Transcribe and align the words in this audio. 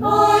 Oh. 0.00 0.31